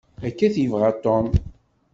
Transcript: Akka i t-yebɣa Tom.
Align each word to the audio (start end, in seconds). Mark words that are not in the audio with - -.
Akka 0.27 0.43
i 0.47 0.53
t-yebɣa 0.53 0.91
Tom. 1.03 1.27